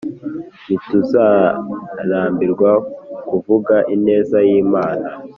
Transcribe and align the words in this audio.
Ntituzarambirwa 0.65 2.71
kuvuga 3.29 3.75
ineza 3.95 4.37
y’Imana 4.47 4.99